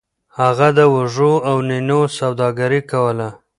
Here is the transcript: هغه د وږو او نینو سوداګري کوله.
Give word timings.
هغه 0.39 0.67
د 0.77 0.79
وږو 0.93 1.33
او 1.49 1.55
نینو 1.69 2.01
سوداګري 2.17 2.81
کوله. 2.91 3.29